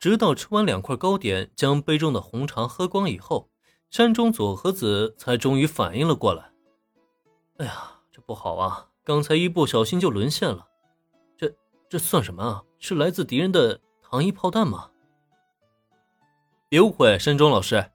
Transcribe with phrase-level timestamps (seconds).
[0.00, 3.50] 直到吃完两块糕点，将杯中的红茶喝光以后，
[3.90, 6.52] 山中佐和子才终于反应了过来。
[7.56, 8.86] 哎呀，这不好啊！
[9.02, 10.68] 刚才一不小心就沦陷了。
[11.36, 11.52] 这
[11.88, 12.62] 这算什么啊？
[12.78, 14.90] 是来自敌人的糖衣炮弹吗？
[16.68, 17.90] 别误会，山中老师，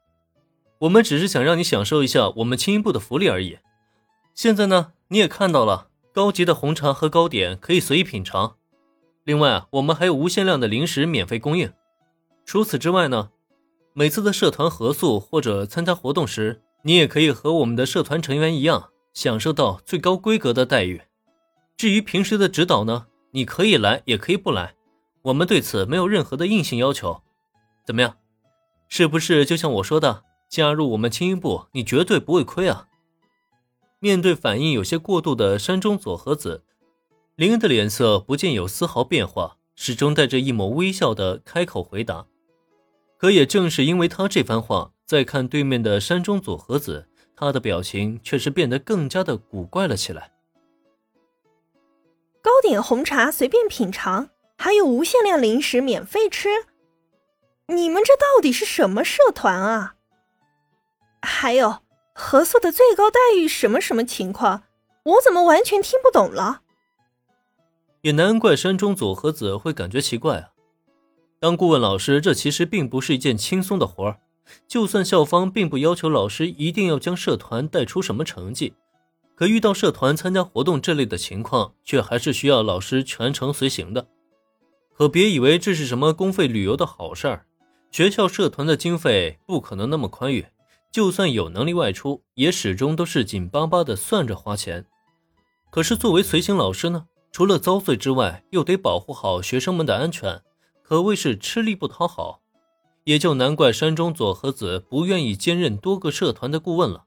[0.80, 3.60] 我们只是想让你享受一下我们青衣部的福利而已。
[4.34, 8.58] 现在呢，你也看到了，高级的红茶和糕点可以随意品尝。
[9.24, 11.72] 另外，我们还有无限量的零食免费供应。
[12.46, 13.32] 除此之外呢，
[13.94, 21.02] 每次的社团合宿或者参加活动时，你也可以和我们的社团成员一样，享受到最高规格的待遇。
[21.78, 24.76] 至于平时的指导呢，你可以来，也可以不来，
[25.24, 27.22] 我们对此没有任何的硬性要求。
[27.86, 28.18] 怎么样？
[28.90, 32.88] 是不是就像我说的，加入我们青音部，你绝对不会亏啊？
[34.00, 36.64] 面对反应有些过度的山中佐和子，
[37.36, 42.28] 林恩的脸色不见有丝毫变化，始终带着一抹微笑的开口回答。
[43.18, 50.32] 可也正是因为他这番话，再看对面的山中佐和子，他的表情却是变得更加的古怪了起来。
[52.42, 56.50] 糕点红茶随便品尝，还有无限量零食免费吃，
[57.68, 59.96] 你们这到底是什么社团啊？
[61.22, 61.78] 还有
[62.14, 64.64] 合宿的最高待遇什么什么情况？
[65.04, 66.62] 我怎么完全听不懂了？
[68.02, 70.50] 也难怪山中佐和子会感觉奇怪啊。
[71.44, 74.22] 当顾问老师，这其实并不是一件轻松的活儿。
[74.66, 78.76] 就算校方并不要求老师一定要将社团带出什么成绩，
[79.36, 84.08] 可遇到社团参加活动这类的情况，却还是需要老师全程随行的。
[84.94, 87.46] 可别以为这是什么公费旅游的好事儿，
[87.92, 90.46] 学校社团的经费不可能那么宽裕，
[90.94, 94.86] 就算有能力外出，也始终都是紧巴巴的算着花钱。
[95.70, 100.42] 可是作为随行老师呢，除了遭罪之外，又得保护好学生们的安全。
[100.84, 102.42] 可谓是吃力不讨好，
[103.06, 107.06] 也就难怪山中佐和子不愿意兼任多个社团的顾问了。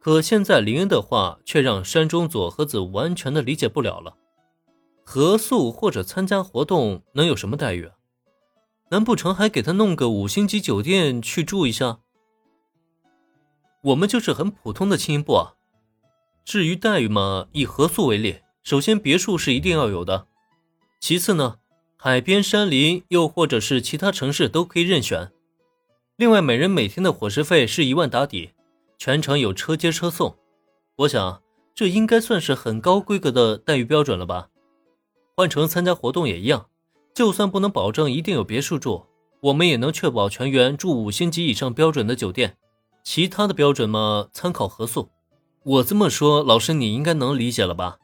[0.00, 4.16] 可现在林恩的话却让山中佐和子完全的理解不了了。
[5.04, 7.92] 合宿或者参加活动能有什么待遇啊？
[8.88, 12.00] 难不成还给他弄个五星级酒店去住一下？
[13.82, 15.54] 我们就是很普通的青音部啊。
[16.44, 20.26] 至于待遇嘛，以合宿为例，首先别墅是一定要有的，
[20.98, 21.59] 其次呢。
[22.02, 25.30] 海边、山林，又或者是其他城市都可以任选。
[26.16, 28.52] 另外，每人每天的伙食费是一万打底，
[28.96, 30.34] 全程有车接车送。
[30.96, 31.42] 我想，
[31.74, 34.48] 这应该算是很高规格的待遇标准了吧？
[35.36, 36.68] 换成参加活动也一样，
[37.14, 39.04] 就算不能保证一定有别墅住，
[39.42, 42.56] 我们也能确保全员住五星级以上标准的酒店。
[43.04, 45.10] 其他的标准嘛，参考合宿。
[45.64, 47.98] 我这么说，老师你应该能理解了吧？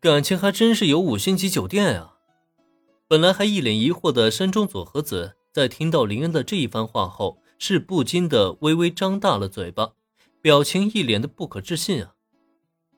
[0.00, 2.14] 感情还真是有五星级酒店啊！
[3.06, 9.90] 本来还一脸疑惑的山中佐和子，在听到林恩的这一番话后，是不禁的微微张大了嘴巴，
[10.40, 12.14] 表情一脸的不可置信啊！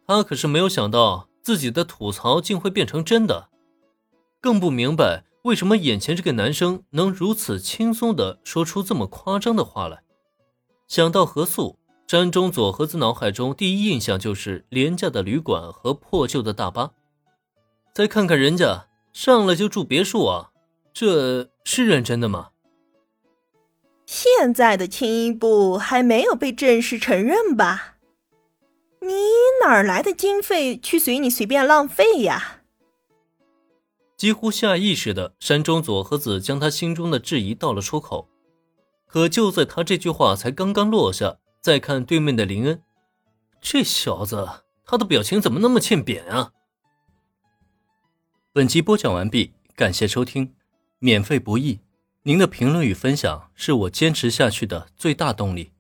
[0.06, 3.48] 他可是没有想到自己的吐槽竟会变成真的，
[4.40, 10.04] 更不明白为什么眼前这个男生能如此轻松的说出这么夸张的话来。
[10.86, 11.80] 想到何素。
[12.12, 16.90] 山中佐和子脑海中第一印象就是廉价的旅馆和破旧的大巴，
[17.94, 20.50] 再看看人家上来就住别墅啊，
[20.92, 22.50] 这是认真的吗？
[24.04, 27.94] 现在的青衣部还没有被正式承认吧？
[29.00, 29.14] 你
[29.64, 32.60] 哪来的经费去随你随便浪费呀？
[34.18, 38.28] 几乎下意识的，山中佐和子将他心中的质疑道了出口，
[39.06, 41.38] 可就在他这句话才刚刚落下。
[41.62, 42.82] 再看对面的林恩，
[43.60, 44.48] 这小子
[44.84, 46.50] 他的表情怎么那么欠扁啊？
[48.52, 50.56] 本集播讲完毕，感谢收听，
[50.98, 51.78] 免费不易，
[52.24, 55.70] 您的评论与分享是我坚持下去的最大动力。